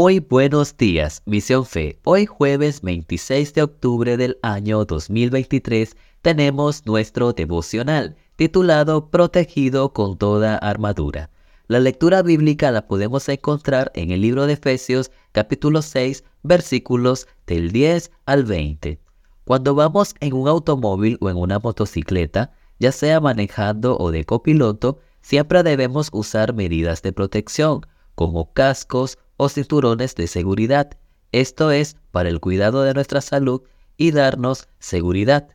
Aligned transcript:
Muy 0.00 0.20
buenos 0.20 0.76
días, 0.76 1.22
Misión 1.26 1.66
Fe. 1.66 1.98
Hoy 2.04 2.24
jueves 2.24 2.82
26 2.82 3.52
de 3.52 3.62
octubre 3.62 4.16
del 4.16 4.38
año 4.42 4.84
2023 4.84 5.96
tenemos 6.22 6.86
nuestro 6.86 7.32
devocional 7.32 8.14
titulado 8.36 9.10
Protegido 9.10 9.92
con 9.92 10.16
toda 10.16 10.56
armadura. 10.58 11.30
La 11.66 11.80
lectura 11.80 12.22
bíblica 12.22 12.70
la 12.70 12.86
podemos 12.86 13.28
encontrar 13.28 13.90
en 13.96 14.12
el 14.12 14.20
libro 14.20 14.46
de 14.46 14.52
Efesios 14.52 15.10
capítulo 15.32 15.82
6 15.82 16.22
versículos 16.44 17.26
del 17.48 17.72
10 17.72 18.12
al 18.24 18.44
20. 18.44 19.00
Cuando 19.42 19.74
vamos 19.74 20.14
en 20.20 20.32
un 20.32 20.46
automóvil 20.46 21.18
o 21.20 21.28
en 21.28 21.36
una 21.36 21.58
motocicleta, 21.58 22.52
ya 22.78 22.92
sea 22.92 23.18
manejando 23.18 23.98
o 23.98 24.12
de 24.12 24.22
copiloto, 24.22 25.00
siempre 25.22 25.64
debemos 25.64 26.08
usar 26.12 26.54
medidas 26.54 27.02
de 27.02 27.12
protección, 27.12 27.80
como 28.14 28.52
cascos 28.52 29.18
o 29.38 29.48
cinturones 29.48 30.14
de 30.14 30.26
seguridad. 30.26 30.90
Esto 31.32 31.70
es 31.70 31.96
para 32.10 32.28
el 32.28 32.40
cuidado 32.40 32.82
de 32.82 32.92
nuestra 32.92 33.22
salud 33.22 33.62
y 33.96 34.10
darnos 34.10 34.68
seguridad. 34.78 35.48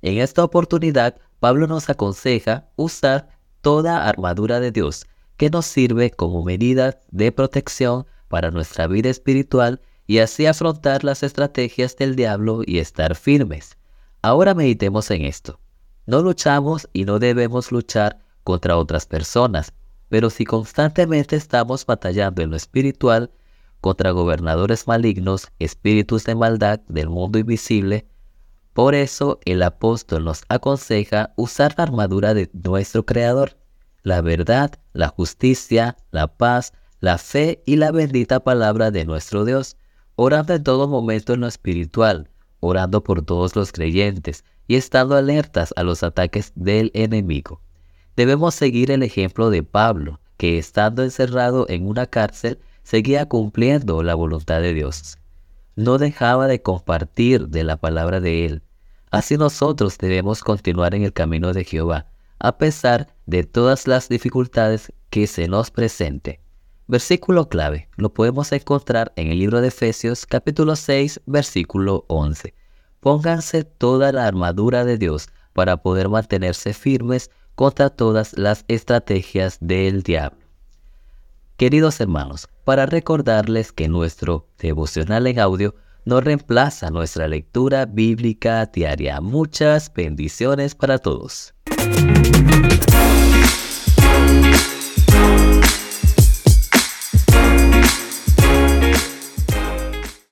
En 0.00 0.18
esta 0.18 0.42
oportunidad, 0.42 1.16
Pablo 1.40 1.66
nos 1.66 1.90
aconseja 1.90 2.70
usar 2.76 3.28
toda 3.60 4.06
armadura 4.08 4.60
de 4.60 4.70
Dios, 4.72 5.06
que 5.36 5.50
nos 5.50 5.66
sirve 5.66 6.10
como 6.10 6.42
medida 6.42 7.00
de 7.10 7.32
protección 7.32 8.06
para 8.28 8.50
nuestra 8.50 8.86
vida 8.86 9.10
espiritual 9.10 9.82
y 10.06 10.18
así 10.18 10.46
afrontar 10.46 11.04
las 11.04 11.22
estrategias 11.22 11.96
del 11.96 12.16
diablo 12.16 12.62
y 12.64 12.78
estar 12.78 13.16
firmes. 13.16 13.76
Ahora 14.22 14.54
meditemos 14.54 15.10
en 15.10 15.24
esto. 15.24 15.60
No 16.06 16.22
luchamos 16.22 16.88
y 16.92 17.04
no 17.04 17.18
debemos 17.18 17.72
luchar 17.72 18.18
contra 18.44 18.78
otras 18.78 19.06
personas, 19.06 19.74
pero 20.08 20.30
si 20.30 20.44
constantemente 20.44 21.36
estamos 21.36 21.86
batallando 21.86 22.42
en 22.42 22.50
lo 22.50 22.56
espiritual 22.56 23.30
contra 23.80 24.10
gobernadores 24.10 24.86
malignos, 24.86 25.48
espíritus 25.58 26.24
de 26.24 26.34
maldad 26.34 26.80
del 26.88 27.08
mundo 27.08 27.38
invisible, 27.38 28.06
por 28.72 28.94
eso 28.94 29.40
el 29.44 29.62
apóstol 29.62 30.24
nos 30.24 30.42
aconseja 30.48 31.32
usar 31.36 31.74
la 31.78 31.84
armadura 31.84 32.34
de 32.34 32.50
nuestro 32.52 33.06
Creador, 33.06 33.56
la 34.02 34.20
verdad, 34.20 34.72
la 34.92 35.08
justicia, 35.08 35.96
la 36.10 36.26
paz, 36.36 36.72
la 37.00 37.18
fe 37.18 37.62
y 37.66 37.76
la 37.76 37.90
bendita 37.90 38.40
palabra 38.40 38.90
de 38.90 39.04
nuestro 39.04 39.44
Dios, 39.44 39.76
orando 40.14 40.54
en 40.54 40.62
todo 40.62 40.88
momento 40.88 41.32
en 41.32 41.40
lo 41.40 41.46
espiritual, 41.46 42.30
orando 42.60 43.02
por 43.02 43.24
todos 43.24 43.56
los 43.56 43.72
creyentes 43.72 44.44
y 44.68 44.76
estando 44.76 45.16
alertas 45.16 45.72
a 45.76 45.82
los 45.82 46.02
ataques 46.02 46.52
del 46.54 46.90
enemigo. 46.94 47.60
Debemos 48.16 48.54
seguir 48.54 48.90
el 48.90 49.02
ejemplo 49.02 49.50
de 49.50 49.62
Pablo, 49.62 50.20
que 50.38 50.56
estando 50.56 51.02
encerrado 51.02 51.66
en 51.68 51.86
una 51.86 52.06
cárcel, 52.06 52.58
seguía 52.82 53.26
cumpliendo 53.26 54.02
la 54.02 54.14
voluntad 54.14 54.62
de 54.62 54.72
Dios. 54.72 55.18
No 55.74 55.98
dejaba 55.98 56.46
de 56.46 56.62
compartir 56.62 57.48
de 57.48 57.62
la 57.62 57.76
palabra 57.76 58.20
de 58.20 58.46
Él. 58.46 58.62
Así 59.10 59.36
nosotros 59.36 59.98
debemos 59.98 60.42
continuar 60.42 60.94
en 60.94 61.02
el 61.02 61.12
camino 61.12 61.52
de 61.52 61.64
Jehová, 61.64 62.06
a 62.38 62.56
pesar 62.56 63.08
de 63.26 63.44
todas 63.44 63.86
las 63.86 64.08
dificultades 64.08 64.92
que 65.10 65.26
se 65.26 65.46
nos 65.46 65.70
presente. 65.70 66.40
Versículo 66.86 67.48
clave, 67.48 67.88
lo 67.96 68.14
podemos 68.14 68.50
encontrar 68.52 69.12
en 69.16 69.28
el 69.28 69.40
libro 69.40 69.60
de 69.60 69.68
Efesios 69.68 70.24
capítulo 70.24 70.76
6, 70.76 71.20
versículo 71.26 72.04
11. 72.08 72.54
Pónganse 73.00 73.64
toda 73.64 74.12
la 74.12 74.26
armadura 74.26 74.84
de 74.84 74.96
Dios 74.96 75.28
para 75.52 75.78
poder 75.78 76.08
mantenerse 76.08 76.72
firmes 76.72 77.30
contra 77.56 77.90
todas 77.90 78.38
las 78.38 78.64
estrategias 78.68 79.58
del 79.60 80.04
diablo. 80.04 80.38
Queridos 81.56 82.00
hermanos, 82.00 82.48
para 82.64 82.86
recordarles 82.86 83.72
que 83.72 83.88
nuestro 83.88 84.46
devocional 84.58 85.26
en 85.26 85.40
audio 85.40 85.74
no 86.04 86.20
reemplaza 86.20 86.90
nuestra 86.90 87.26
lectura 87.26 87.86
bíblica 87.86 88.64
diaria. 88.66 89.20
Muchas 89.20 89.92
bendiciones 89.92 90.74
para 90.74 90.98
todos. 90.98 91.54